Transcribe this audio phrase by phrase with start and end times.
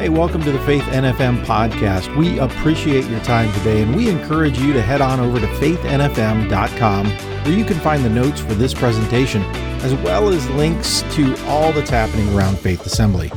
[0.00, 2.16] Hey, welcome to the Faith NFM podcast.
[2.16, 7.06] We appreciate your time today and we encourage you to head on over to faithnfm.com
[7.06, 9.42] where you can find the notes for this presentation
[9.82, 13.30] as well as links to all that's happening around Faith Assembly.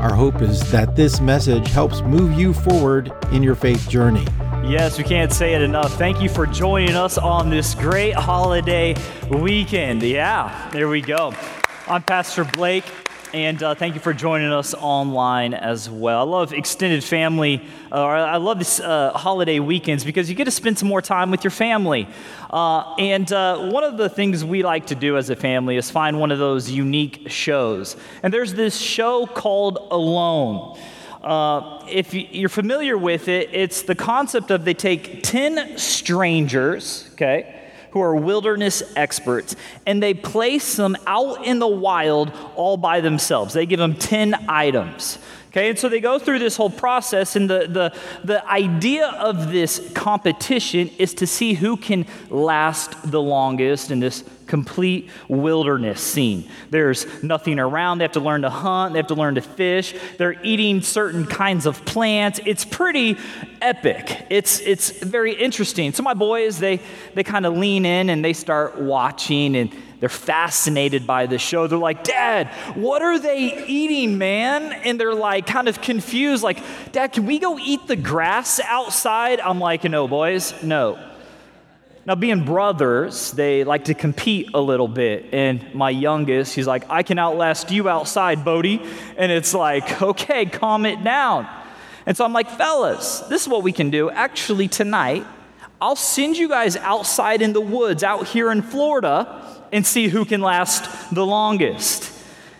[0.00, 4.26] Our hope is that this message helps move you forward in your faith journey.
[4.66, 5.94] Yes, we can't say it enough.
[5.94, 8.94] Thank you for joining us on this great holiday
[9.30, 10.02] weekend.
[10.02, 11.32] Yeah, there we go.
[11.88, 12.84] I'm Pastor Blake.
[13.32, 16.20] And uh, thank you for joining us online as well.
[16.20, 20.50] I love extended family, uh, I love this uh, holiday weekends because you get to
[20.50, 22.06] spend some more time with your family.
[22.50, 25.90] Uh, and uh, one of the things we like to do as a family is
[25.90, 27.96] find one of those unique shows.
[28.22, 30.78] And there's this show called Alone.
[31.22, 37.61] Uh, if you're familiar with it, it's the concept of they take 10 strangers, okay?
[37.92, 39.54] Who are wilderness experts,
[39.86, 43.54] and they place them out in the wild all by themselves.
[43.54, 45.18] They give them 10 items.
[45.48, 49.52] Okay, and so they go through this whole process, and the, the, the idea of
[49.52, 56.48] this competition is to see who can last the longest in this complete wilderness scene.
[56.70, 57.98] There's nothing around.
[57.98, 59.94] They have to learn to hunt, they have to learn to fish.
[60.18, 62.40] They're eating certain kinds of plants.
[62.44, 63.16] It's pretty
[63.60, 64.26] epic.
[64.30, 65.92] It's, it's very interesting.
[65.92, 66.80] So, my boys, they,
[67.14, 71.68] they kind of lean in and they start watching, and they're fascinated by the show.
[71.68, 74.72] They're like, Dad, what are they eating, man?
[74.72, 76.58] And they're like, kind of confused, like,
[76.90, 79.40] Dad, can we go eat the grass outside?
[79.40, 80.98] I'm like, No, boys, no.
[82.04, 85.26] Now, being brothers, they like to compete a little bit.
[85.32, 88.82] And my youngest, he's like, I can outlast you outside, Bodie.
[89.16, 91.46] And it's like, okay, calm it down.
[92.04, 94.10] And so I'm like, fellas, this is what we can do.
[94.10, 95.24] Actually, tonight,
[95.80, 100.24] I'll send you guys outside in the woods out here in Florida and see who
[100.24, 102.12] can last the longest.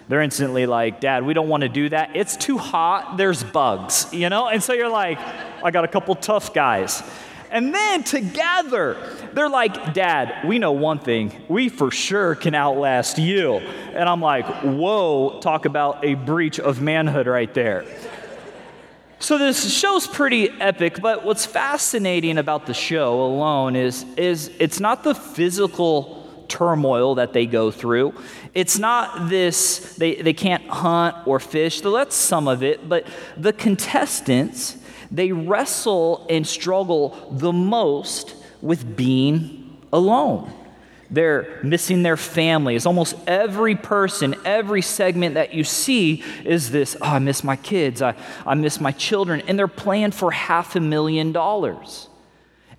[0.09, 2.15] They're instantly like, Dad, we don't want to do that.
[2.15, 3.17] It's too hot.
[3.17, 4.47] There's bugs, you know?
[4.47, 5.19] And so you're like,
[5.65, 7.03] I got a couple tough guys.
[7.53, 8.97] And then together,
[9.35, 11.45] they're like, Dad, we know one thing.
[11.49, 13.59] We for sure can outlast you.
[13.59, 17.85] And I'm like, whoa, talk about a breach of manhood right there.
[19.19, 24.81] So this show's pretty epic, but what's fascinating about the show alone is, is it's
[24.81, 28.15] not the physical turmoil that they go through.
[28.55, 33.07] It's not this, they, they can't hunt or fish, though that's some of it, but
[33.37, 34.77] the contestants,
[35.13, 40.51] they wrestle and struggle the most with being alone.
[41.11, 42.87] They're missing their families.
[42.87, 48.01] Almost every person, every segment that you see is this oh, I miss my kids,
[48.01, 48.15] I,
[48.47, 52.09] I miss my children, and they're playing for half a million dollars.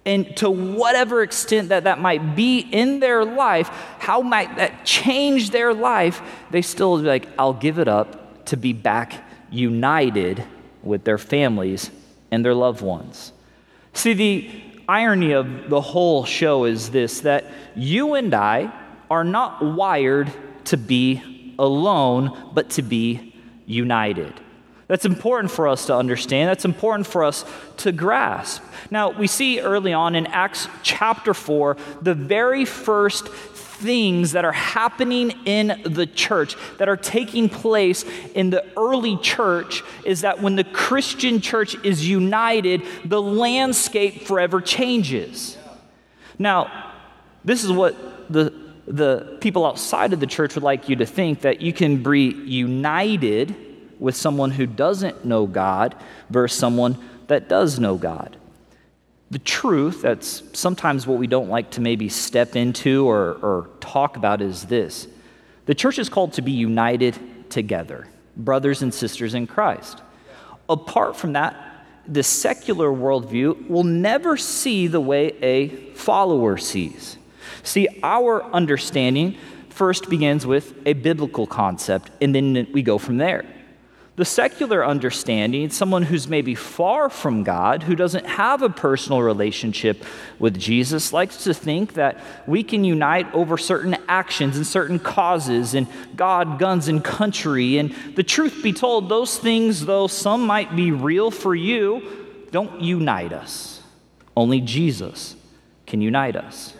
[0.06, 5.52] And to whatever extent that that might be in their life, how might that change
[5.52, 9.14] their life, they still be like, I'll give it up to be back
[9.50, 10.44] united
[10.82, 11.90] with their families
[12.34, 13.32] and their loved ones.
[13.94, 14.50] See, the
[14.90, 17.46] irony of the whole show is this that
[17.76, 18.74] you and I
[19.10, 20.34] are not wired
[20.66, 23.36] to be alone, but to be
[23.68, 24.34] united.
[24.88, 26.50] That's important for us to understand.
[26.50, 27.46] That's important for us
[27.78, 28.64] to grasp.
[28.90, 33.28] Now, we see early on in Acts chapter 4, the very first
[33.84, 39.84] things that are happening in the church, that are taking place in the early church,
[40.06, 45.58] is that when the Christian church is united, the landscape forever changes.
[46.40, 46.92] Now,
[47.44, 47.96] this is what
[48.32, 48.54] the,
[48.88, 52.30] the people outside of the church would like you to think that you can be
[52.46, 53.56] united
[54.00, 55.96] with someone who doesn't know God
[56.30, 58.38] versus someone that does know God.
[59.34, 64.16] The truth, that's sometimes what we don't like to maybe step into or, or talk
[64.16, 65.08] about, is this
[65.66, 67.18] the church is called to be united
[67.50, 68.08] together,
[68.38, 70.04] brothers and sisters in Christ.
[70.70, 71.56] Apart from that,
[72.08, 77.18] the secular worldview will never see the way a follower sees.
[77.64, 79.36] See, our understanding
[79.70, 83.46] first begins with a biblical concept, and then we go from there.
[84.16, 90.06] The secular understanding, someone who's maybe far from God, who doesn't have a personal relationship
[90.38, 95.74] with Jesus, likes to think that we can unite over certain actions and certain causes
[95.74, 97.80] and God, guns, and country.
[97.80, 102.82] And the truth be told, those things, though some might be real for you, don't
[102.82, 103.82] unite us.
[104.38, 105.36] Only Jesus
[105.88, 106.76] can unite us.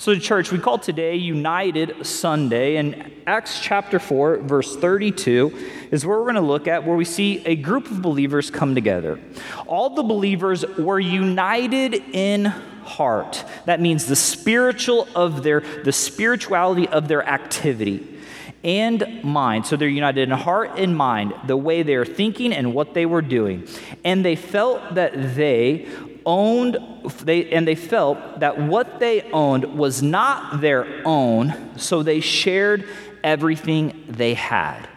[0.00, 5.54] So, the church, we call today United Sunday, and Acts chapter 4, verse 32
[5.90, 8.74] is where we're going to look at, where we see a group of believers come
[8.74, 9.20] together.
[9.66, 13.44] All the believers were united in heart.
[13.66, 18.20] That means the spiritual of their the spirituality of their activity
[18.64, 19.66] and mind.
[19.66, 23.22] So they're united in heart and mind, the way they're thinking and what they were
[23.22, 23.66] doing.
[24.02, 25.88] And they felt that they
[26.26, 26.78] owned
[27.22, 32.86] they and they felt that what they owned was not their own, so they shared
[33.22, 34.88] everything they had.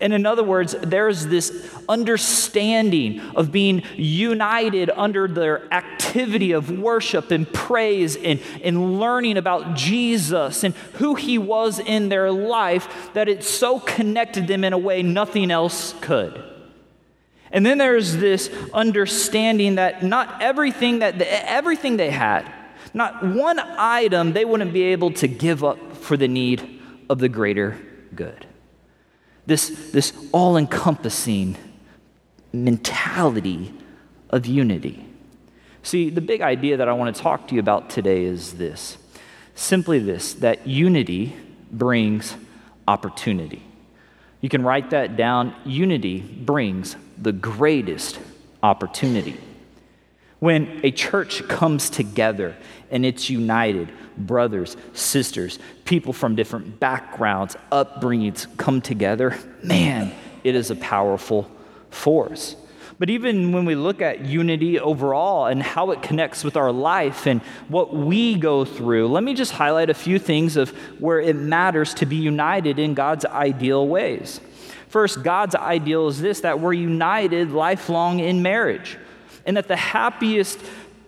[0.00, 7.32] And in other words, there's this understanding of being united under their activity of worship
[7.32, 13.28] and praise and, and learning about Jesus and who he was in their life that
[13.28, 16.47] it so connected them in a way nothing else could.
[17.50, 22.50] And then there's this understanding that not everything that everything they had,
[22.92, 27.28] not one item they wouldn't be able to give up for the need of the
[27.28, 27.78] greater
[28.14, 28.46] good
[29.48, 31.56] this, this all encompassing
[32.52, 33.72] mentality
[34.28, 35.06] of unity.
[35.82, 38.98] See, the big idea that I want to talk to you about today is this
[39.54, 41.34] simply this that unity
[41.72, 42.36] brings
[42.86, 43.62] opportunity.
[44.42, 45.54] You can write that down.
[45.64, 48.18] Unity brings the greatest
[48.62, 49.36] opportunity.
[50.38, 52.56] When a church comes together
[52.90, 60.12] and it's united, brothers, sisters, people from different backgrounds, upbringings come together, man,
[60.44, 61.50] it is a powerful
[61.90, 62.54] force.
[62.98, 67.26] But even when we look at unity overall and how it connects with our life
[67.26, 71.36] and what we go through, let me just highlight a few things of where it
[71.36, 74.40] matters to be united in God's ideal ways.
[74.88, 78.96] First, God's ideal is this that we're united lifelong in marriage,
[79.46, 80.58] and that the happiest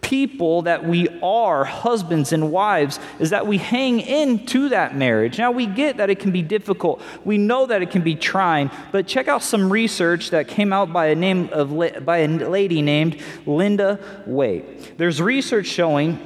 [0.00, 5.38] people that we are, husbands and wives, is that we hang into that marriage.
[5.38, 7.00] Now, we get that it can be difficult.
[7.25, 10.93] We know that it can be trying, but check out some research that came out
[10.93, 14.99] by a, name of, by a lady named Linda Waite.
[14.99, 16.19] There's research showing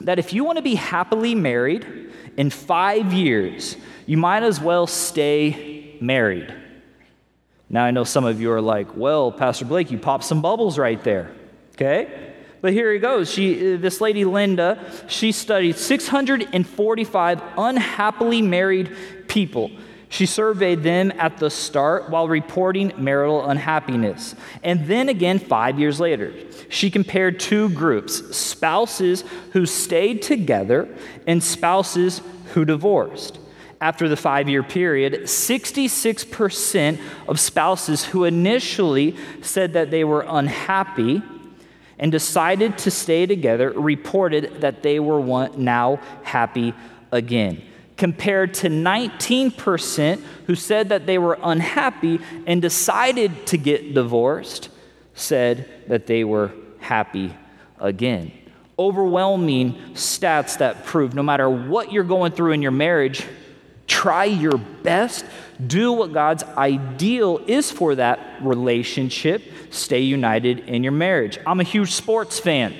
[0.00, 1.86] that if you want to be happily married
[2.36, 6.52] in five years, you might as well stay married.
[7.72, 10.78] Now, I know some of you are like, well, Pastor Blake, you popped some bubbles
[10.78, 11.32] right there.
[11.74, 12.34] Okay?
[12.60, 13.30] But here he goes.
[13.30, 18.94] She, uh, this lady Linda, she studied 645 unhappily married
[19.26, 19.70] people.
[20.10, 24.34] She surveyed them at the start while reporting marital unhappiness.
[24.62, 26.34] And then again, five years later,
[26.68, 30.94] she compared two groups spouses who stayed together
[31.26, 32.20] and spouses
[32.52, 33.38] who divorced.
[33.82, 41.20] After the five year period, 66% of spouses who initially said that they were unhappy
[41.98, 46.74] and decided to stay together reported that they were one, now happy
[47.10, 47.60] again,
[47.96, 54.68] compared to 19% who said that they were unhappy and decided to get divorced,
[55.14, 57.34] said that they were happy
[57.80, 58.30] again.
[58.78, 63.26] Overwhelming stats that prove no matter what you're going through in your marriage,
[63.86, 65.24] try your best,
[65.66, 71.38] do what God's ideal is for that relationship, stay united in your marriage.
[71.46, 72.74] I'm a huge sports fan.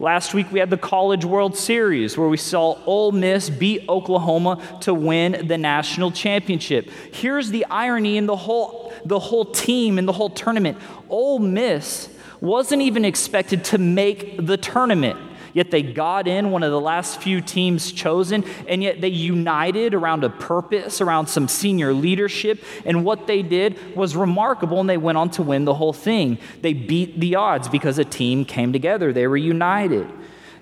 [0.00, 4.60] Last week we had the College World Series where we saw Ole Miss beat Oklahoma
[4.80, 6.90] to win the national championship.
[7.12, 10.78] Here's the irony in the whole the whole team and the whole tournament.
[11.08, 12.08] Ole Miss
[12.40, 15.18] wasn't even expected to make the tournament.
[15.54, 19.94] Yet they got in, one of the last few teams chosen, and yet they united
[19.94, 22.62] around a purpose, around some senior leadership.
[22.84, 26.38] And what they did was remarkable, and they went on to win the whole thing.
[26.60, 30.08] They beat the odds because a team came together, they were united.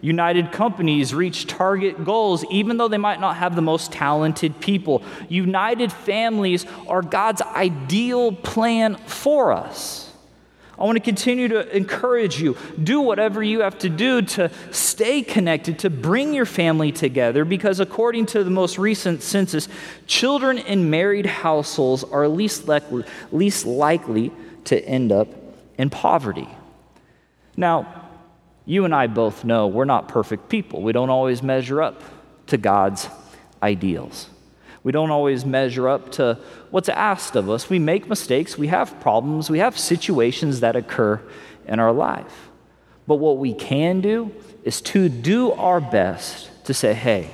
[0.02, 5.02] United companies reach target goals even though they might not have the most talented people.
[5.28, 10.01] United families are God's ideal plan for us.
[10.82, 12.56] I want to continue to encourage you.
[12.82, 17.78] Do whatever you have to do to stay connected, to bring your family together, because
[17.78, 19.68] according to the most recent census,
[20.08, 24.32] children in married households are least likely, least likely
[24.64, 25.28] to end up
[25.78, 26.48] in poverty.
[27.56, 28.08] Now,
[28.66, 30.82] you and I both know we're not perfect people.
[30.82, 32.02] We don't always measure up
[32.48, 33.08] to God's
[33.62, 34.28] ideals.
[34.82, 36.38] We don't always measure up to
[36.70, 37.70] what's asked of us.
[37.70, 41.20] We make mistakes, we have problems, we have situations that occur
[41.66, 42.50] in our life.
[43.06, 44.32] But what we can do
[44.64, 47.30] is to do our best to say, hey,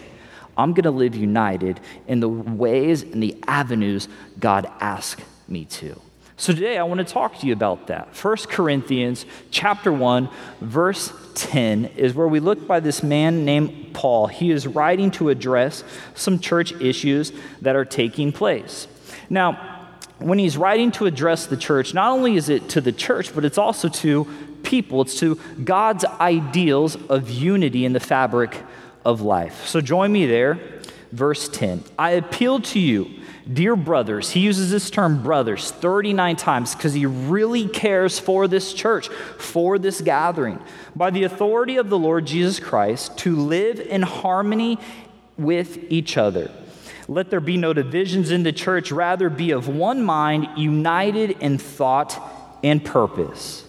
[0.56, 6.00] I'm going to live united in the ways and the avenues God asked me to.
[6.38, 8.14] So today I want to talk to you about that.
[8.14, 10.28] 1 Corinthians chapter 1
[10.60, 14.28] verse 10 is where we look by this man named Paul.
[14.28, 15.82] He is writing to address
[16.14, 18.86] some church issues that are taking place.
[19.28, 23.34] Now, when he's writing to address the church, not only is it to the church,
[23.34, 24.24] but it's also to
[24.62, 28.62] people, it's to God's ideals of unity in the fabric
[29.04, 29.66] of life.
[29.66, 30.60] So join me there.
[31.10, 33.17] Verse 10 I appeal to you,
[33.52, 34.30] dear brothers.
[34.30, 39.78] He uses this term brothers 39 times because he really cares for this church, for
[39.78, 40.60] this gathering.
[40.94, 44.78] By the authority of the Lord Jesus Christ, to live in harmony
[45.36, 46.50] with each other.
[47.06, 51.56] Let there be no divisions in the church, rather, be of one mind, united in
[51.56, 52.20] thought
[52.62, 53.64] and purpose.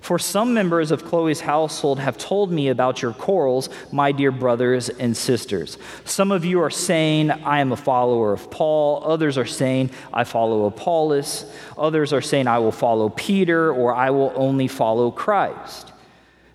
[0.00, 4.88] For some members of Chloe's household have told me about your quarrels, my dear brothers
[4.88, 5.76] and sisters.
[6.04, 9.02] Some of you are saying, I am a follower of Paul.
[9.04, 11.44] Others are saying, I follow Apollos.
[11.76, 15.92] Others are saying, I will follow Peter, or I will only follow Christ.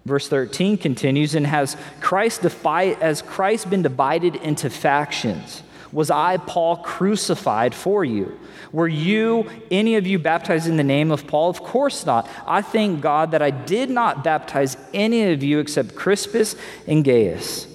[0.05, 5.63] Verse 13 continues, and has Christ defi- has Christ been divided into factions?
[5.95, 8.37] Was I, Paul, crucified for you?
[8.73, 11.49] Were you, any of you, baptized in the name of Paul?
[11.49, 12.29] Of course not.
[12.45, 17.67] I thank God that I did not baptize any of you except Crispus and Gaius.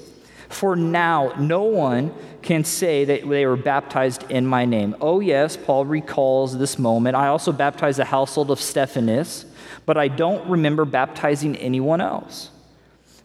[0.50, 2.12] For now, no one
[2.42, 4.96] can say that they were baptized in my name.
[5.00, 7.16] Oh, yes, Paul recalls this moment.
[7.16, 9.46] I also baptized the household of Stephanas,
[9.86, 12.49] but I don't remember baptizing anyone else.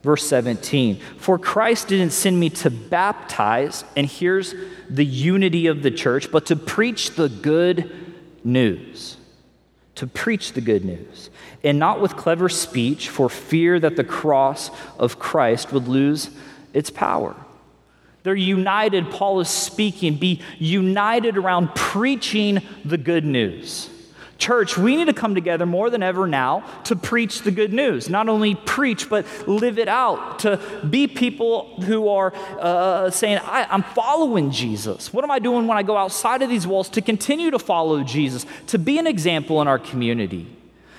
[0.06, 4.54] Verse 17, for Christ didn't send me to baptize, and here's
[4.88, 7.92] the unity of the church, but to preach the good
[8.44, 9.18] news.
[9.96, 11.32] To preach the good news.
[11.64, 14.70] And not with clever speech, for fear that the cross
[15.00, 16.30] of Christ would lose
[16.72, 17.36] its power.
[18.22, 23.90] They're united, Paul is speaking, be united around preaching the good news.
[24.38, 28.10] Church, we need to come together more than ever now to preach the good news.
[28.10, 30.40] Not only preach, but live it out.
[30.40, 35.14] To be people who are uh, saying, I, I'm following Jesus.
[35.14, 38.04] What am I doing when I go outside of these walls to continue to follow
[38.04, 38.46] Jesus?
[38.68, 40.48] To be an example in our community.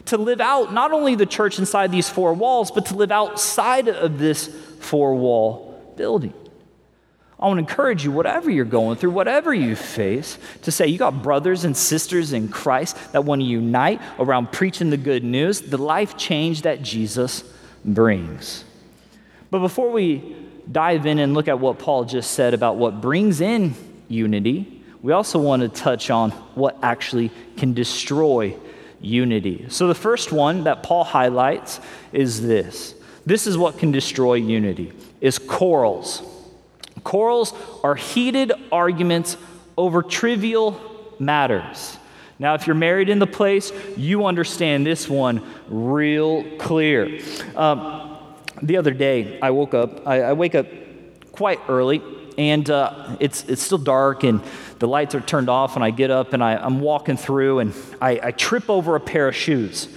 [0.07, 3.89] To live out not only the church inside these four walls, but to live outside
[3.89, 4.47] of this
[4.81, 6.33] four wall building.
[7.39, 10.97] I want to encourage you, whatever you're going through, whatever you face, to say you
[10.97, 15.61] got brothers and sisters in Christ that want to unite around preaching the good news,
[15.61, 17.45] the life change that Jesus
[17.85, 18.65] brings.
[19.51, 20.35] But before we
[20.71, 23.75] dive in and look at what Paul just said about what brings in
[24.09, 28.57] unity, we also want to touch on what actually can destroy
[29.01, 29.67] unity.
[29.69, 31.81] So the first one that Paul highlights
[32.13, 32.95] is this.
[33.27, 36.23] This is what can destroy unity is quarrels.
[37.05, 37.53] Quarrels
[37.85, 39.37] are heated arguments
[39.77, 40.81] over trivial
[41.19, 41.99] matters.
[42.39, 47.21] Now, if you're married in the place, you understand this one real clear.
[47.55, 48.19] Um,
[48.63, 50.67] the other day, I woke up, I, I wake up
[51.33, 52.03] quite early,
[52.37, 54.43] and uh, it's, it's still dark, and
[54.79, 57.75] the lights are turned off, and I get up and I, am walking through, and
[58.01, 59.89] I, I, trip over a pair of shoes.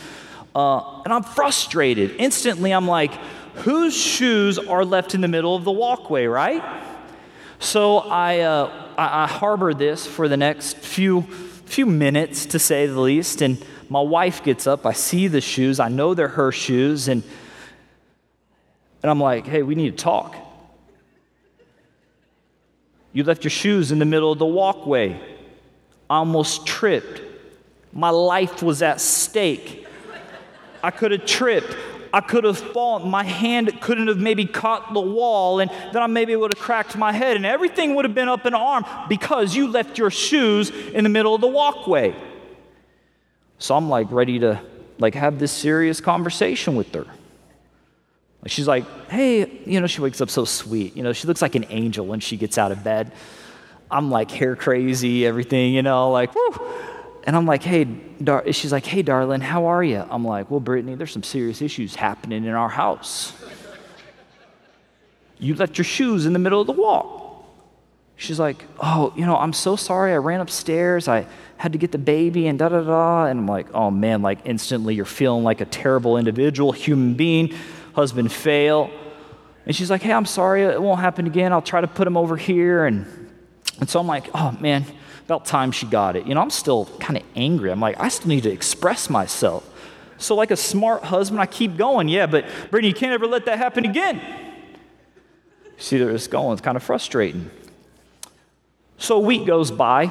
[0.56, 2.16] Uh, and I'm frustrated.
[2.18, 3.14] Instantly, I'm like,
[3.56, 6.64] whose shoes are left in the middle of the walkway, right?
[7.60, 11.24] So I, uh, I, I harbor this for the next few,
[11.66, 13.42] few minutes, to say the least.
[13.42, 14.86] And my wife gets up.
[14.86, 15.80] I see the shoes.
[15.80, 17.10] I know they're her shoes.
[17.10, 17.22] And,
[19.04, 20.36] and I'm like, hey, we need to talk.
[23.12, 25.20] You left your shoes in the middle of the walkway.
[26.10, 27.22] I almost tripped.
[27.92, 29.86] My life was at stake.
[30.82, 31.76] I could have tripped.
[32.14, 33.10] I could have fallen.
[33.10, 36.98] My hand couldn't have maybe caught the wall, and then I maybe would have cracked
[36.98, 40.70] my head, and everything would have been up in arm because you left your shoes
[40.70, 42.16] in the middle of the walkway.
[43.58, 44.62] So I'm like ready to
[44.98, 47.06] like have this serious conversation with her.
[48.46, 50.96] She's like, hey, you know, she wakes up so sweet.
[50.96, 53.12] You know, she looks like an angel when she gets out of bed.
[53.92, 56.52] I'm like hair crazy, everything, you know, like, whoo.
[57.24, 60.04] And I'm like, hey, Dar-, she's like, hey, darling, how are you?
[60.10, 63.34] I'm like, well, Brittany, there's some serious issues happening in our house.
[65.38, 67.20] You left your shoes in the middle of the walk.
[68.18, 70.12] She's like, oh, you know, I'm so sorry.
[70.12, 71.08] I ran upstairs.
[71.08, 73.26] I had to get the baby and da da da.
[73.26, 77.54] And I'm like, oh man, like instantly you're feeling like a terrible individual, human being,
[77.94, 78.92] husband fail.
[79.66, 80.64] And she's like, hey, I'm sorry.
[80.64, 81.54] It won't happen again.
[81.54, 82.86] I'll try to put him over here.
[82.86, 83.06] And,
[83.80, 84.86] and so I'm like, oh man,
[85.30, 86.26] about time she got it.
[86.26, 87.72] You know, I'm still kind of angry.
[87.72, 89.64] I'm like, I still need to express myself.
[90.18, 92.10] So, like a smart husband, I keep going.
[92.10, 94.20] Yeah, but Brittany, you can't ever let that happen again.
[95.78, 96.54] See, where it's going.
[96.54, 97.52] It's kind of frustrating.
[98.98, 100.06] So, a week goes by,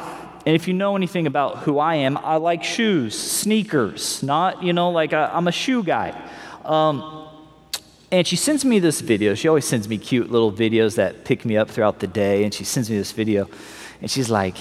[0.47, 4.73] and if you know anything about who I am, I like shoes, sneakers, not, you
[4.73, 6.15] know, like i am a shoe guy.
[6.65, 7.29] Um,
[8.13, 9.35] and she sends me this video.
[9.35, 12.45] She always sends me cute little videos that pick me up throughout the day.
[12.45, 13.51] And she sends me this video.
[14.01, 14.57] And she's like,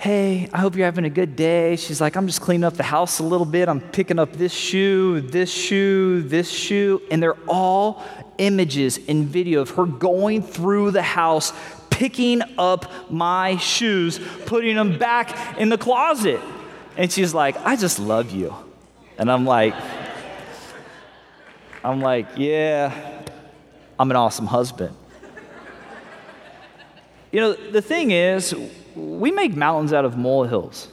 [0.00, 1.76] Hey, I hope you're having a good day.
[1.76, 3.68] She's like, I'm just cleaning up the house a little bit.
[3.68, 7.02] I'm picking up this shoe, this shoe, this shoe.
[7.10, 8.02] And they're all
[8.38, 11.52] images and video of her going through the house,
[11.90, 16.40] picking up my shoes, putting them back in the closet.
[16.96, 18.54] And she's like, I just love you.
[19.18, 19.74] And I'm like,
[21.84, 23.22] I'm like, yeah,
[23.98, 24.96] I'm an awesome husband.
[27.32, 28.54] You know, the thing is,
[29.00, 30.88] we make mountains out of molehills.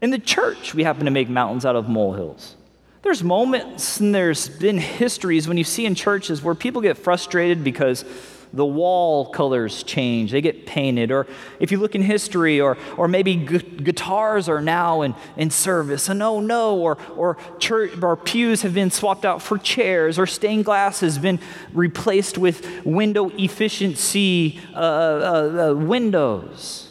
[0.00, 2.56] In the church, we happen to make mountains out of molehills.
[3.02, 7.64] There's moments and there's been histories when you see in churches where people get frustrated
[7.64, 8.04] because
[8.52, 11.10] the wall colors change, they get painted.
[11.10, 11.26] Or
[11.60, 16.08] if you look in history, or, or maybe gu- guitars are now in, in service,
[16.08, 20.26] and oh no, or, or, church, or pews have been swapped out for chairs, or
[20.26, 21.38] stained glass has been
[21.72, 26.88] replaced with window efficiency uh, uh, uh, windows.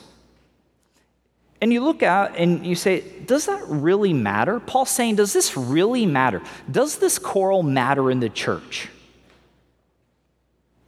[1.62, 4.62] And you look out and you say, does that really matter?
[4.62, 6.42] Paul's saying, does this really matter?
[6.72, 8.88] Does this choral matter in the church?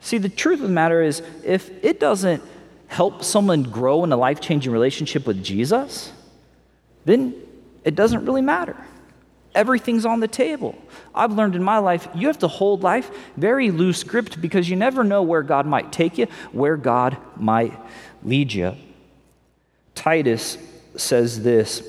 [0.02, 2.44] See, the truth of the matter is, if it doesn't
[2.88, 6.12] help someone grow in a life changing relationship with Jesus,
[7.06, 7.36] then
[7.86, 8.76] it doesn't really matter.
[9.54, 10.76] Everything's on the table.
[11.14, 14.76] I've learned in my life, you have to hold life very loose gripped because you
[14.76, 17.78] never know where God might take you, where God might
[18.24, 18.76] lead you.
[19.94, 20.58] Titus
[20.96, 21.84] says this,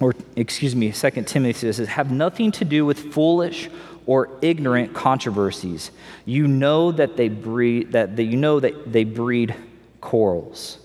[0.00, 3.68] or excuse me, 2 Timothy says, have nothing to do with foolish
[4.06, 5.90] or ignorant controversies.
[6.24, 9.54] You know that they breed that, that you know that they breed
[10.00, 10.78] quarrels.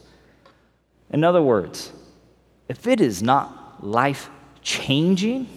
[1.12, 1.92] In other words,
[2.68, 4.30] if it is not life
[4.62, 5.48] changing,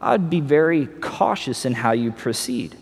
[0.00, 2.76] I'd be very cautious in how you proceed.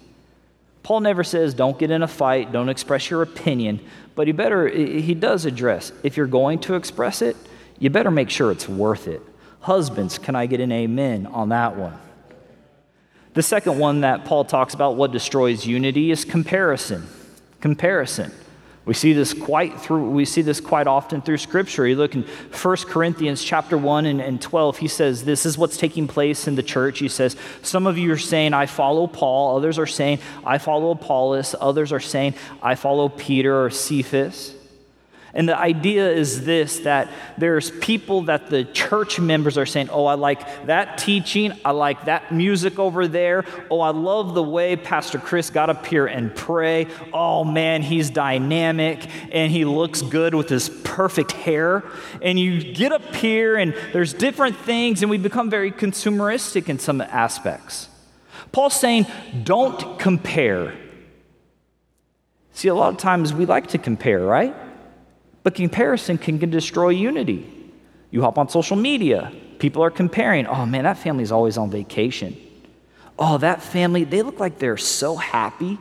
[0.82, 3.80] Paul never says don't get in a fight, don't express your opinion,
[4.16, 7.36] but he better he does address if you're going to express it,
[7.78, 9.22] you better make sure it's worth it.
[9.60, 11.96] Husbands, can I get an amen on that one?
[13.34, 17.06] The second one that Paul talks about, what destroys unity, is comparison.
[17.60, 18.30] Comparison.
[18.84, 21.86] We see this quite through we see this quite often through scripture.
[21.86, 25.76] You look in 1 Corinthians chapter 1 and, and 12, he says, This is what's
[25.76, 26.98] taking place in the church.
[26.98, 30.90] He says, Some of you are saying, I follow Paul, others are saying, I follow
[30.90, 34.52] Apollos, others are saying, I follow Peter or Cephas.
[35.34, 40.04] And the idea is this that there's people that the church members are saying, Oh,
[40.04, 41.52] I like that teaching.
[41.64, 43.44] I like that music over there.
[43.70, 46.86] Oh, I love the way Pastor Chris got up here and pray.
[47.14, 51.82] Oh, man, he's dynamic and he looks good with his perfect hair.
[52.20, 56.78] And you get up here and there's different things, and we become very consumeristic in
[56.78, 57.88] some aspects.
[58.52, 59.06] Paul's saying,
[59.44, 60.74] Don't compare.
[62.52, 64.54] See, a lot of times we like to compare, right?
[65.42, 67.46] But comparison can, can destroy unity.
[68.10, 70.46] You hop on social media, people are comparing.
[70.46, 72.36] Oh man, that family's always on vacation.
[73.18, 75.78] Oh, that family, they look like they're so happy.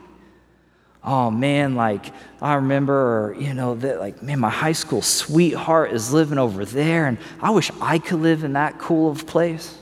[1.04, 6.12] Oh man, like I remember, you know, that like, man, my high school sweetheart is
[6.12, 9.76] living over there, and I wish I could live in that cool of place.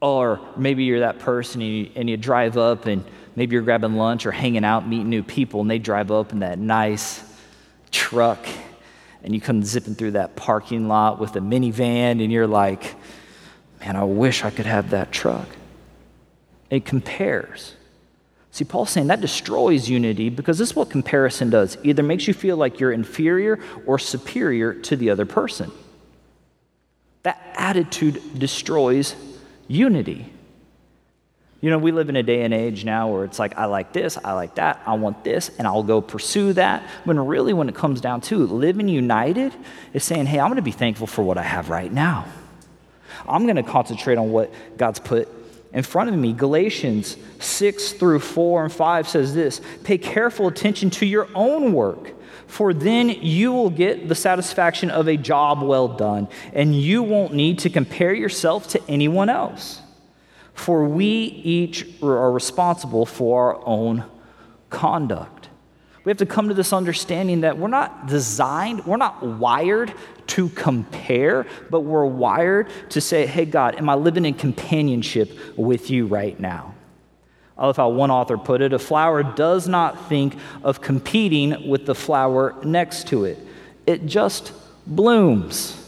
[0.00, 3.94] Or maybe you're that person and you, and you drive up and maybe you're grabbing
[3.94, 7.25] lunch or hanging out, meeting new people, and they drive up in that nice
[7.96, 8.46] truck
[9.24, 12.94] and you come zipping through that parking lot with a minivan and you're like,
[13.80, 15.48] man, I wish I could have that truck.
[16.68, 17.74] It compares.
[18.50, 21.78] See, Paul's saying that destroys unity because this is what comparison does.
[21.82, 25.72] Either makes you feel like you're inferior or superior to the other person.
[27.22, 29.16] That attitude destroys
[29.68, 30.32] unity.
[31.60, 33.92] You know, we live in a day and age now where it's like, I like
[33.92, 36.82] this, I like that, I want this, and I'll go pursue that.
[37.04, 39.54] When really, when it comes down to living united
[39.94, 42.26] is saying, hey, I'm going to be thankful for what I have right now.
[43.26, 45.28] I'm going to concentrate on what God's put
[45.72, 46.34] in front of me.
[46.34, 52.12] Galatians 6 through 4 and 5 says this Pay careful attention to your own work,
[52.46, 57.32] for then you will get the satisfaction of a job well done, and you won't
[57.32, 59.80] need to compare yourself to anyone else
[60.56, 64.04] for we each are responsible for our own
[64.70, 65.50] conduct.
[66.02, 69.92] We have to come to this understanding that we're not designed, we're not wired
[70.28, 75.90] to compare, but we're wired to say, hey, God, am I living in companionship with
[75.90, 76.74] you right now?
[77.58, 81.86] I love how one author put it a flower does not think of competing with
[81.86, 83.38] the flower next to it,
[83.86, 84.52] it just
[84.86, 85.82] blooms.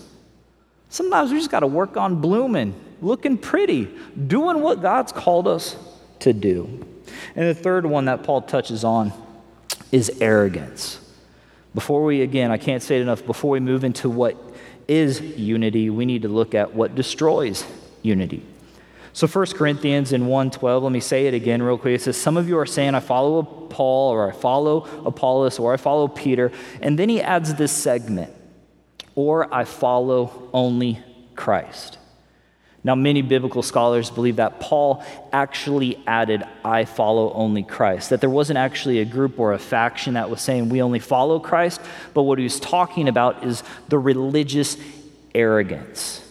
[0.91, 3.89] Sometimes we just got to work on blooming looking pretty,
[4.27, 5.77] doing what God's called us
[6.21, 6.85] to do.
[7.37, 9.13] And the third one that Paul touches on
[9.93, 11.01] is arrogance.
[11.75, 14.37] Before we, again, I can't say it enough, before we move into what
[14.87, 17.65] is unity, we need to look at what destroys
[18.03, 18.43] unity.
[19.13, 21.97] So 1 Corinthians in 1:12, let me say it again real quick.
[21.97, 25.73] It says, Some of you are saying, I follow Paul, or I follow Apollos, or
[25.73, 26.53] I follow Peter.
[26.81, 28.33] And then he adds this segment,
[29.15, 31.03] or I follow only
[31.35, 31.98] Christ.
[32.85, 38.11] Now, many biblical scholars believe that Paul actually added, I follow only Christ.
[38.11, 41.41] That there wasn't actually a group or a faction that was saying, we only follow
[41.41, 41.81] Christ,
[42.15, 44.77] but what he was talking about is the religious
[45.35, 46.25] arrogance.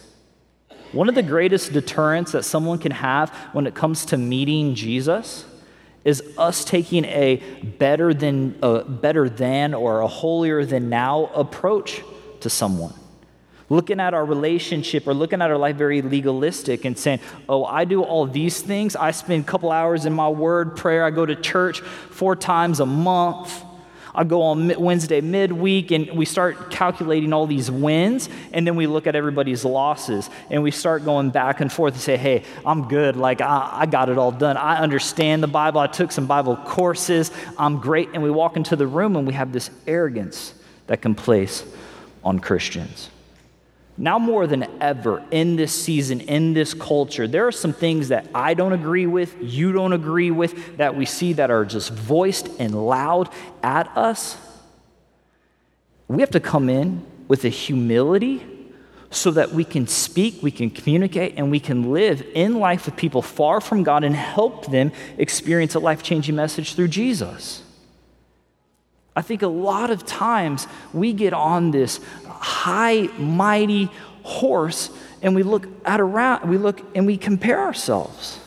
[0.92, 5.44] One of the greatest deterrents that someone can have when it comes to meeting Jesus
[6.02, 7.36] is us taking a
[7.78, 12.02] better than, a better than or a holier than now approach
[12.40, 12.94] to someone
[13.70, 17.84] looking at our relationship or looking at our life very legalistic and saying, oh, I
[17.84, 18.96] do all these things.
[18.96, 21.04] I spend a couple hours in my word prayer.
[21.04, 23.64] I go to church four times a month.
[24.14, 28.88] I go on Wednesday midweek and we start calculating all these wins and then we
[28.88, 32.88] look at everybody's losses and we start going back and forth and say, hey, I'm
[32.88, 33.14] good.
[33.16, 34.56] Like, I, I got it all done.
[34.56, 35.80] I understand the Bible.
[35.80, 37.30] I took some Bible courses.
[37.56, 38.08] I'm great.
[38.12, 40.52] And we walk into the room and we have this arrogance
[40.88, 41.64] that can place
[42.24, 43.10] on Christians.
[44.00, 48.28] Now, more than ever in this season, in this culture, there are some things that
[48.32, 52.48] I don't agree with, you don't agree with, that we see that are just voiced
[52.60, 53.28] and loud
[53.60, 54.36] at us.
[56.06, 58.46] We have to come in with a humility
[59.10, 62.94] so that we can speak, we can communicate, and we can live in life with
[62.94, 67.62] people far from God and help them experience a life changing message through Jesus.
[69.16, 71.98] I think a lot of times we get on this
[72.40, 73.90] high, mighty
[74.22, 74.90] horse
[75.22, 78.38] and we look at around, we look and we compare ourselves.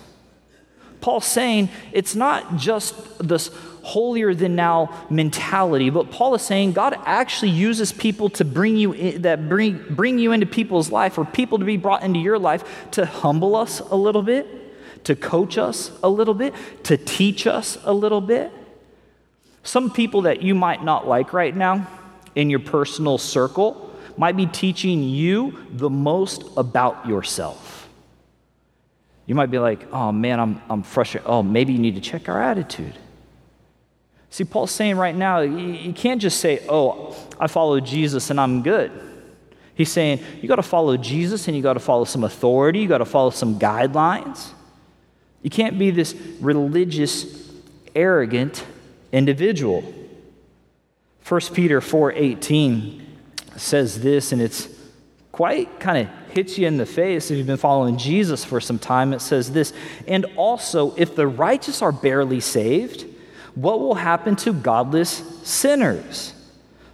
[1.02, 3.50] Paul's saying it's not just this
[3.84, 8.94] holier than now mentality, but Paul is saying God actually uses people to bring you
[8.94, 12.38] in, that bring, bring you into people's life or people to be brought into your
[12.38, 14.48] life to humble us a little bit,
[15.06, 18.52] to coach us a little bit, to teach us a little bit.
[19.64, 21.88] Some people that you might not like right now
[22.36, 27.90] in your personal circle might be teaching you the most about yourself.
[29.26, 31.30] You might be like, oh man, I'm, I'm frustrated.
[31.30, 32.94] Oh, maybe you need to check our attitude.
[34.30, 38.62] See, Paul's saying right now, you can't just say, oh, I follow Jesus and I'm
[38.64, 38.92] good.
[39.76, 42.88] He's saying, you got to follow Jesus and you got to follow some authority, you
[42.88, 44.50] got to follow some guidelines.
[45.42, 47.52] You can't be this religious,
[47.96, 48.64] arrogant
[49.12, 49.84] individual.
[51.32, 53.00] 1 Peter 4:18
[53.56, 54.68] says this and it's
[55.32, 58.78] quite kind of hits you in the face if you've been following Jesus for some
[58.78, 59.14] time.
[59.14, 59.72] It says this,
[60.10, 63.06] and also if the righteous are barely saved,
[63.56, 66.34] what will happen to godless sinners?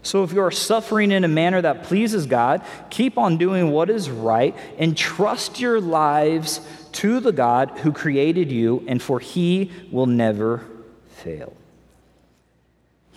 [0.04, 3.90] So, if you are suffering in a manner that pleases God, keep on doing what
[3.90, 9.72] is right and trust your lives to the God who created you, and for he
[9.92, 10.64] will never
[11.08, 11.58] fail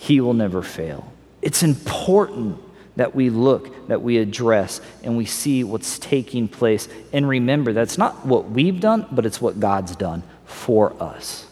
[0.00, 1.12] he will never fail.
[1.42, 2.58] It's important
[2.96, 6.88] that we look, that we address, and we see what's taking place.
[7.12, 11.46] And remember, that's not what we've done, but it's what God's done for us.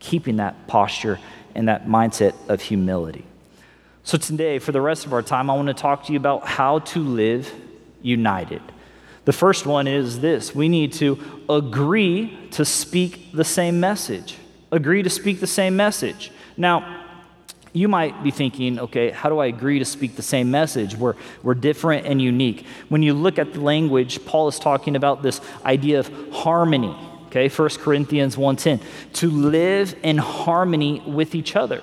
[0.00, 1.20] Keeping that posture
[1.54, 3.24] and that mindset of humility.
[4.02, 6.44] So, today, for the rest of our time, I want to talk to you about
[6.44, 7.52] how to live
[8.02, 8.62] united.
[9.26, 14.38] The first one is this we need to agree to speak the same message.
[14.72, 16.32] Agree to speak the same message.
[16.56, 17.05] Now,
[17.76, 20.96] you might be thinking, okay, how do I agree to speak the same message?
[20.96, 22.64] We're, we're different and unique.
[22.88, 26.96] When you look at the language, Paul is talking about this idea of harmony.
[27.26, 28.80] Okay, 1 Corinthians 1:10,
[29.14, 31.82] to live in harmony with each other.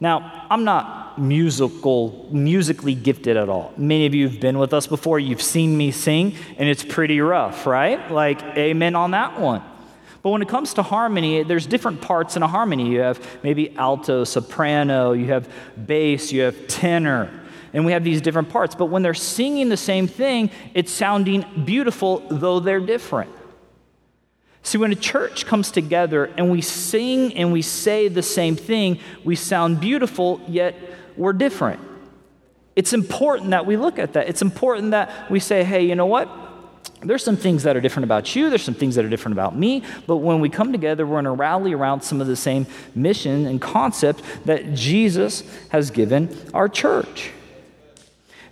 [0.00, 3.72] Now, I'm not musical, musically gifted at all.
[3.76, 7.20] Many of you have been with us before, you've seen me sing, and it's pretty
[7.20, 8.08] rough, right?
[8.08, 9.62] Like, amen on that one.
[10.28, 12.90] But when it comes to harmony, there's different parts in a harmony.
[12.90, 15.50] You have maybe alto, soprano, you have
[15.86, 17.30] bass, you have tenor,
[17.72, 18.74] and we have these different parts.
[18.74, 23.30] But when they're singing the same thing, it's sounding beautiful, though they're different.
[24.62, 29.00] See, when a church comes together and we sing and we say the same thing,
[29.24, 30.74] we sound beautiful, yet
[31.16, 31.80] we're different.
[32.76, 34.28] It's important that we look at that.
[34.28, 36.28] It's important that we say, hey, you know what?
[37.02, 39.56] There's some things that are different about you, there's some things that are different about
[39.56, 42.66] me, but when we come together, we're going to rally around some of the same
[42.94, 47.30] mission and concept that Jesus has given our church.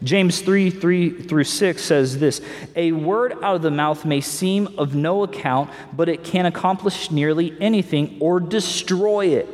[0.02, 2.40] James 3 3 through 6 says this
[2.74, 7.11] A word out of the mouth may seem of no account, but it can accomplish
[7.11, 9.48] nearly anything or destroy it.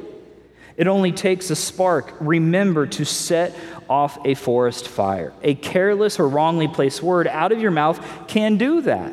[0.76, 2.14] It only takes a spark.
[2.20, 3.54] Remember to set
[3.88, 5.32] off a forest fire.
[5.42, 9.12] A careless or wrongly placed word out of your mouth can do that.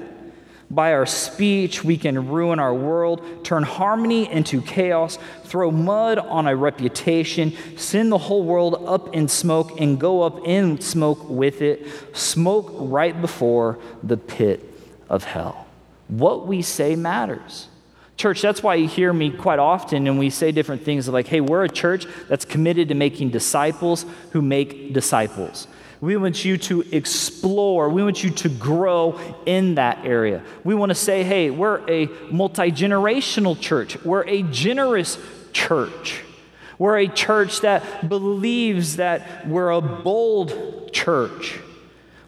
[0.71, 6.47] By our speech, we can ruin our world, turn harmony into chaos, throw mud on
[6.47, 11.63] a reputation, send the whole world up in smoke, and go up in smoke with
[11.63, 14.63] it, smoke right before the pit
[15.09, 15.65] of hell.
[16.07, 17.68] What we say matters.
[18.19, 21.39] Church, that's why you hear me quite often and we say different things like, hey,
[21.39, 25.69] we're a church that's committed to making disciples who make disciples.
[26.01, 27.87] We want you to explore.
[27.87, 30.43] We want you to grow in that area.
[30.65, 34.03] We want to say, hey, we're a multi generational church.
[34.03, 35.17] We're a generous
[35.53, 36.21] church.
[36.77, 41.57] We're a church that believes that we're a bold church.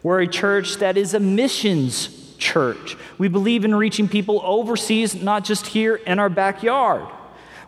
[0.02, 2.96] We're a church that is a missions church.
[3.16, 7.06] We believe in reaching people overseas, not just here in our backyard.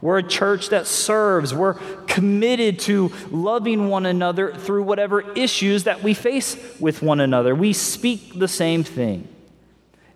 [0.02, 1.54] We're a church that serves.
[1.54, 7.54] We're committed to loving one another through whatever issues that we face with one another.
[7.54, 9.28] We speak the same thing.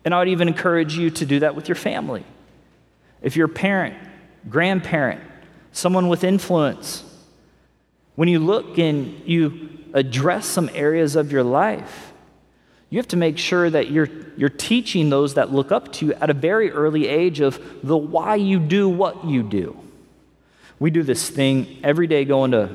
[0.04, 2.24] And I would even encourage you to do that with your family.
[3.22, 3.96] If you're a parent,
[4.50, 5.22] grandparent,
[5.72, 7.04] someone with influence,
[8.14, 12.12] when you look and you address some areas of your life,
[12.90, 16.14] you have to make sure that you're, you're teaching those that look up to you
[16.14, 19.78] at a very early age of the why you do what you do.
[20.78, 22.74] We do this thing every day going to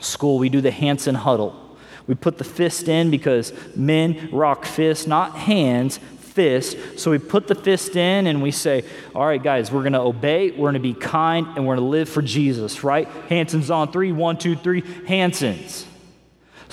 [0.00, 0.38] school.
[0.38, 1.60] We do the Hanson huddle.
[2.06, 5.98] We put the fist in because men rock fists, not hands,
[6.34, 6.76] fist.
[6.98, 10.00] So we put the fist in and we say, All right, guys, we're going to
[10.00, 13.08] obey, we're going to be kind, and we're going to live for Jesus, right?
[13.28, 15.86] Hanson's on three, one, two, three, Hanson's.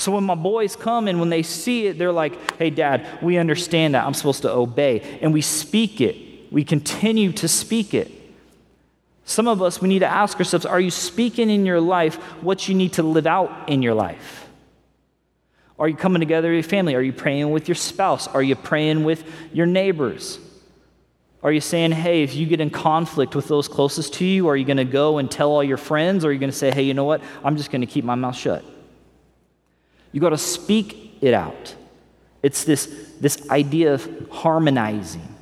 [0.01, 3.37] So when my boys come and when they see it, they're like, hey, dad, we
[3.37, 4.03] understand that.
[4.03, 5.19] I'm supposed to obey.
[5.21, 6.51] And we speak it.
[6.51, 8.11] We continue to speak it.
[9.25, 12.67] Some of us, we need to ask ourselves are you speaking in your life what
[12.67, 14.47] you need to live out in your life?
[15.77, 16.95] Are you coming together with your family?
[16.95, 18.27] Are you praying with your spouse?
[18.27, 20.39] Are you praying with your neighbors?
[21.43, 24.57] Are you saying, hey, if you get in conflict with those closest to you, are
[24.57, 26.25] you going to go and tell all your friends?
[26.25, 27.21] Or are you going to say, hey, you know what?
[27.43, 28.65] I'm just going to keep my mouth shut?
[30.11, 31.75] You got to speak it out.
[32.43, 32.87] It's this,
[33.19, 35.35] this idea of harmonizing,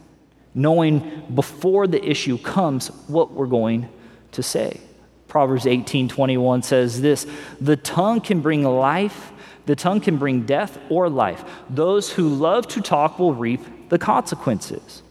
[0.53, 3.89] knowing before the issue comes what we're going
[4.33, 4.81] to say.
[5.27, 7.25] Proverbs 18 21 says this
[7.61, 9.31] The tongue can bring life,
[9.65, 11.43] the tongue can bring death or life.
[11.69, 15.03] Those who love to talk will reap the consequences.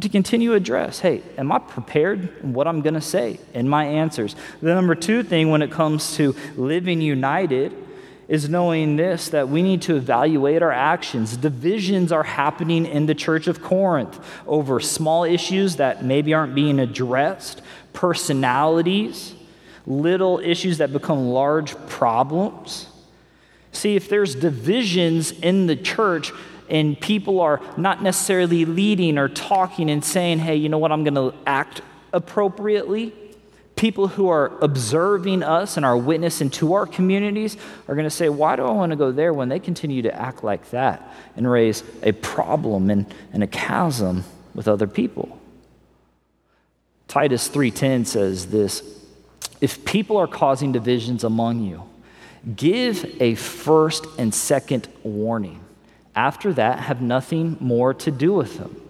[0.00, 3.84] to continue address hey, am I prepared in what I'm going to say in my
[3.84, 4.36] answers?
[4.60, 7.72] The number two thing when it comes to living united
[8.28, 11.36] is knowing this that we need to evaluate our actions.
[11.36, 16.78] Divisions are happening in the church of Corinth over small issues that maybe aren't being
[16.78, 17.62] addressed,
[17.94, 19.34] personalities,
[19.86, 22.88] little issues that become large problems.
[23.72, 26.30] See, if there's divisions in the church,
[26.68, 31.02] and people are not necessarily leading or talking and saying, hey, you know what, I'm
[31.02, 31.80] going to act
[32.12, 33.14] appropriately,
[33.78, 38.28] people who are observing us and our witness into our communities are going to say,
[38.28, 41.50] Why do I want to go there when they continue to act like that and
[41.50, 45.38] raise a problem and, and a chasm with other people?
[47.06, 48.82] Titus 3:10 says this,
[49.60, 51.82] if people are causing divisions among you,
[52.54, 55.64] give a first and second warning.
[56.14, 58.80] After that, have nothing more to do with them.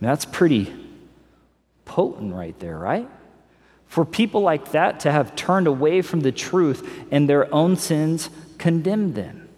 [0.00, 0.72] that's pretty
[1.84, 3.08] potent right there, right?
[3.94, 8.28] For people like that to have turned away from the truth and their own sins
[8.58, 9.48] condemn them.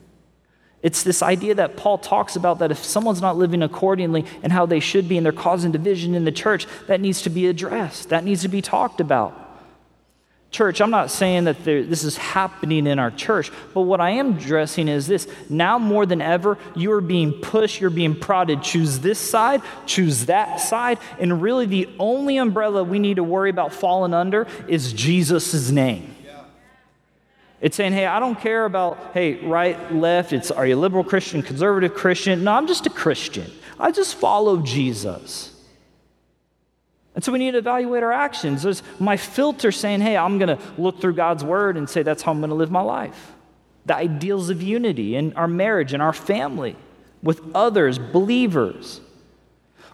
[0.83, 4.67] It's this idea that Paul talks about that if someone's not living accordingly and how
[4.67, 8.11] they should be and they're causing division in the church, that needs to be addressed,
[8.11, 9.46] that needs to be talked about.
[10.51, 14.11] Church, I'm not saying that there, this is happening in our church, but what I
[14.11, 15.29] am addressing is this.
[15.51, 18.63] Now more than ever, you are being pushed, you're being prodded.
[18.63, 23.51] Choose this side, choose that side, and really the only umbrella we need to worry
[23.51, 26.15] about falling under is Jesus' name.
[27.61, 30.33] It's saying, hey, I don't care about, hey, right, left.
[30.35, 32.45] It's, are you liberal Christian, conservative Christian?
[32.45, 33.51] No, I'm just a Christian.
[33.81, 35.56] I just follow Jesus.
[37.17, 38.63] And so we need to evaluate our actions.
[38.63, 42.23] There's my filter saying, hey, I'm going to look through God's word and say, that's
[42.23, 43.33] how I'm going to live my life.
[43.87, 46.77] The ideals of unity in our marriage and our family
[47.23, 49.01] with others, believers.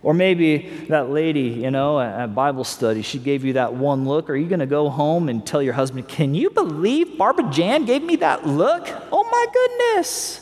[0.03, 4.29] Or maybe that lady, you know, at Bible study, she gave you that one look.
[4.29, 7.85] Are you going to go home and tell your husband, Can you believe Barbara Jan
[7.85, 8.89] gave me that look?
[9.13, 10.41] Oh my goodness.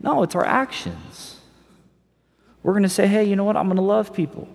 [0.00, 1.36] No, it's our actions.
[2.62, 3.58] We're going to say, Hey, you know what?
[3.58, 4.48] I'm going to love people.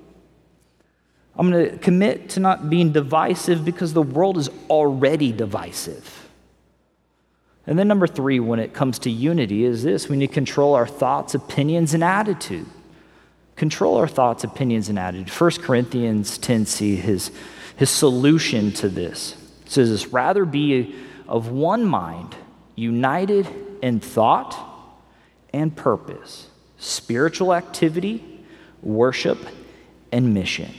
[1.36, 6.30] I'm going to commit to not being divisive because the world is already divisive.
[7.65, 10.76] And then, number three, when it comes to unity, is this we need to control
[10.76, 12.67] our thoughts, opinions, and attitude.
[13.56, 15.30] Control our thoughts, opinions, and attitude.
[15.30, 17.32] 1 Corinthians 10 see his,
[17.78, 19.36] his solution to this.
[19.65, 20.96] It says this rather be
[21.28, 22.36] of one mind,
[22.76, 23.48] united
[23.82, 24.58] in thought
[25.54, 28.43] and purpose, spiritual activity,
[28.82, 29.38] worship,
[30.12, 30.74] and mission.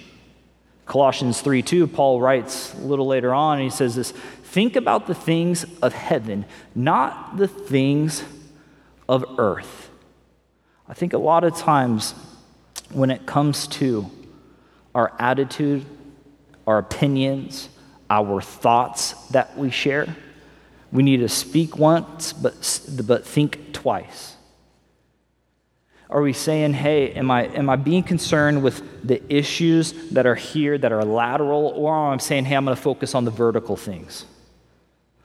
[0.87, 5.15] Colossians 3 2, Paul writes a little later on, he says this Think about the
[5.15, 6.45] things of heaven,
[6.75, 8.23] not the things
[9.09, 9.91] of earth.
[10.89, 12.15] I think a lot of times
[12.93, 14.11] when it comes to
[14.95, 15.85] our attitude,
[16.67, 17.69] our opinions,
[18.11, 20.15] our thoughts that we share,
[20.93, 24.34] we need to speak once, but, but think twice.
[26.11, 30.35] Are we saying, hey, am I, am I being concerned with the issues that are
[30.35, 33.31] here that are lateral, or am I saying, hey, I'm going to focus on the
[33.31, 34.27] vertical things?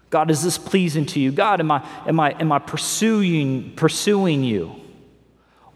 [0.09, 1.31] God, is this pleasing to you?
[1.31, 4.75] God, am I, am I, am I pursuing, pursuing you?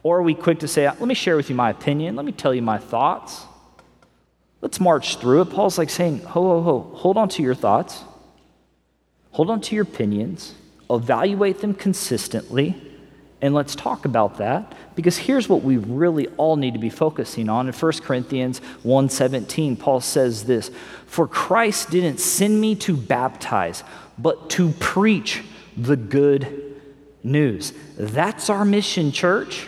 [0.01, 2.31] Or are we quick to say, let me share with you my opinion, let me
[2.31, 3.43] tell you my thoughts?
[4.61, 5.49] Let's march through it.
[5.49, 8.03] Paul's like saying, ho, ho, ho, hold on to your thoughts,
[9.31, 10.55] hold on to your opinions,
[10.89, 12.92] evaluate them consistently
[13.43, 17.49] and let's talk about that because here's what we really all need to be focusing
[17.49, 17.67] on.
[17.67, 20.71] In 1 Corinthians 1:17, Paul says this,
[21.05, 23.83] "For Christ didn't send me to baptize,
[24.17, 25.43] but to preach
[25.75, 26.77] the good
[27.21, 29.67] news." That's our mission, church.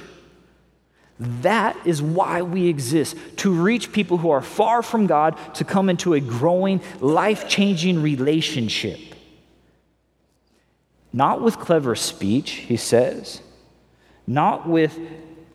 [1.20, 5.90] That is why we exist to reach people who are far from God to come
[5.90, 9.00] into a growing, life changing relationship.
[11.12, 13.42] Not with clever speech, he says,
[14.28, 14.98] not with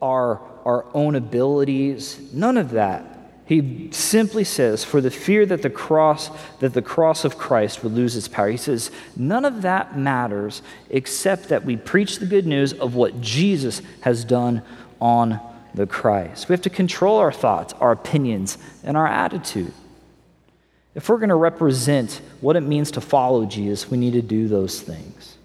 [0.00, 3.06] our, our own abilities, none of that.
[3.46, 6.30] He simply says, for the fear that the cross,
[6.60, 8.48] that the cross of Christ would lose its power.
[8.48, 13.20] He says, none of that matters except that we preach the good news of what
[13.20, 14.62] Jesus has done
[15.00, 15.40] on
[15.74, 16.48] the Christ.
[16.48, 19.72] We have to control our thoughts, our opinions, and our attitude.
[20.94, 24.46] If we're going to represent what it means to follow Jesus, we need to do
[24.46, 25.36] those things.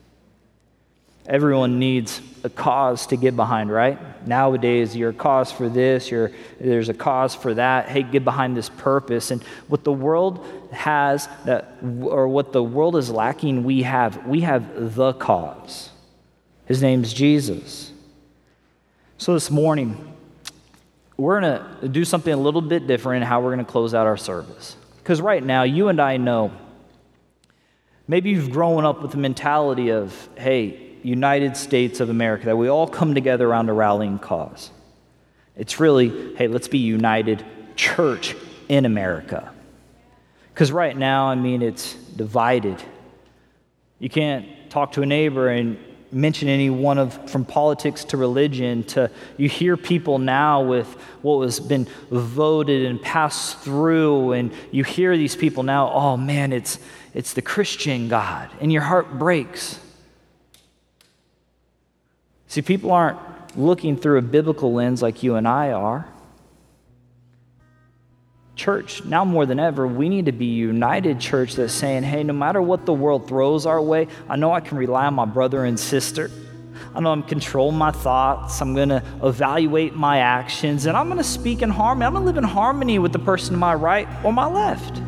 [1.27, 4.27] Everyone needs a cause to get behind, right?
[4.27, 7.89] Nowadays, you're cause for this, you're, there's a cause for that.
[7.89, 9.31] Hey, get behind this purpose.
[9.31, 14.27] And what the world has, that, or what the world is lacking, we have.
[14.27, 15.89] We have the cause.
[16.67, 17.91] His name's Jesus.
[19.17, 20.13] So this morning,
[21.17, 23.95] we're going to do something a little bit different in how we're going to close
[23.95, 24.75] out our service.
[24.97, 26.51] Because right now, you and I know,
[28.07, 32.67] maybe you've grown up with the mentality of, hey, United States of America, that we
[32.67, 34.71] all come together around a rallying cause.
[35.55, 38.35] It's really, hey, let's be united church
[38.67, 39.51] in America.
[40.51, 42.81] Because right now, I mean, it's divided.
[43.99, 45.77] You can't talk to a neighbor and
[46.11, 50.87] mention any one of from politics to religion to you hear people now with
[51.21, 56.53] what has been voted and passed through and you hear these people now oh man
[56.53, 56.79] it's
[57.13, 59.79] it's the christian god and your heart breaks
[62.55, 63.19] See, people aren't
[63.57, 66.07] looking through a biblical lens like you and I are.
[68.55, 72.31] Church, now more than ever, we need to be united church that's saying, hey, no
[72.31, 75.65] matter what the world throws our way, I know I can rely on my brother
[75.65, 76.31] and sister.
[76.95, 78.61] I know I'm controlling my thoughts.
[78.61, 82.05] I'm going to evaluate my actions, and I'm going to speak in harmony.
[82.05, 85.01] I'm going to live in harmony with the person to my right or my left.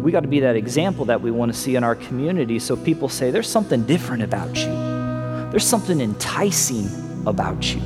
[0.00, 2.76] We got to be that example that we want to see in our community so
[2.76, 4.81] people say, there's something different about you.
[5.52, 6.88] There's something enticing
[7.26, 7.82] about you.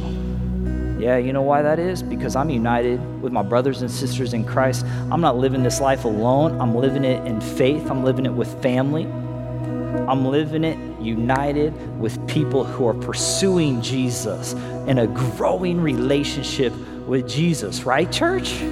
[1.01, 2.01] Yeah, you know why that is?
[2.01, 4.87] Because I'm united with my brothers and sisters in Christ.
[5.11, 6.61] I'm not living this life alone.
[6.61, 7.91] I'm living it in faith.
[7.91, 9.07] I'm living it with family.
[10.07, 14.53] I'm living it united with people who are pursuing Jesus
[14.87, 16.73] in a growing relationship
[17.09, 18.63] with Jesus, right, church?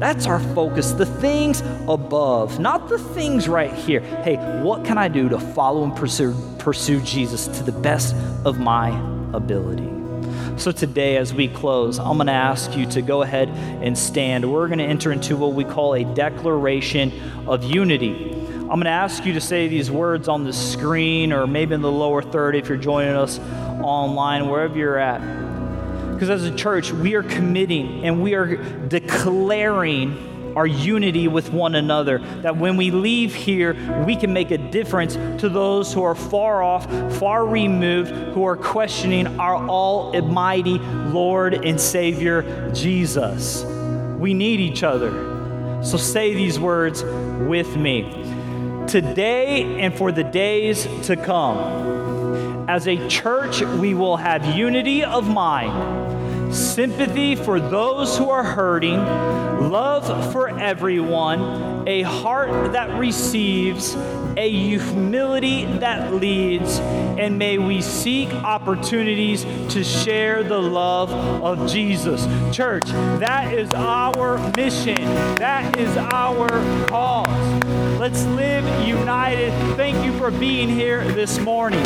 [0.00, 4.00] That's our focus, the things above, not the things right here.
[4.00, 8.58] Hey, what can I do to follow and pursue, pursue Jesus to the best of
[8.58, 8.88] my
[9.34, 9.90] ability?
[10.56, 14.50] So, today, as we close, I'm going to ask you to go ahead and stand.
[14.50, 17.12] We're going to enter into what we call a declaration
[17.46, 18.32] of unity.
[18.32, 21.82] I'm going to ask you to say these words on the screen or maybe in
[21.82, 23.38] the lower third if you're joining us
[23.82, 25.49] online, wherever you're at.
[26.20, 28.56] Because as a church, we are committing and we are
[28.88, 32.18] declaring our unity with one another.
[32.42, 36.62] That when we leave here, we can make a difference to those who are far
[36.62, 36.84] off,
[37.18, 43.64] far removed, who are questioning our almighty Lord and Savior, Jesus.
[44.18, 45.80] We need each other.
[45.82, 48.02] So say these words with me.
[48.86, 55.26] Today and for the days to come, as a church, we will have unity of
[55.26, 55.99] mind,
[56.52, 58.96] sympathy for those who are hurting,
[59.70, 63.94] love for everyone, a heart that receives,
[64.36, 72.26] a humility that leads, and may we seek opportunities to share the love of Jesus.
[72.54, 74.96] Church, that is our mission,
[75.36, 76.48] that is our
[76.86, 77.64] cause.
[77.98, 79.52] Let's live united.
[79.76, 81.84] Thank you for being here this morning.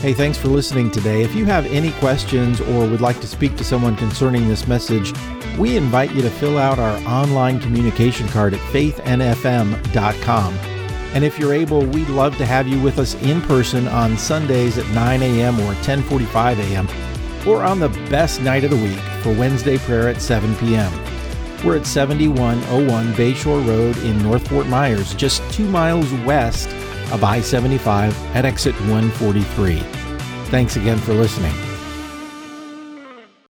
[0.00, 1.22] Hey, thanks for listening today.
[1.22, 5.12] If you have any questions or would like to speak to someone concerning this message,
[5.58, 10.54] we invite you to fill out our online communication card at faithnfm.com.
[11.12, 14.78] And if you're able, we'd love to have you with us in person on Sundays
[14.78, 15.60] at 9 a.m.
[15.60, 16.88] or 10:45 a.m.
[17.46, 20.90] or on the best night of the week for Wednesday prayer at 7 p.m.
[21.62, 26.70] We're at 7101 Bayshore Road in North Fort Myers, just 2 miles west
[27.12, 29.78] of I 75 at exit 143.
[30.50, 31.69] Thanks again for listening.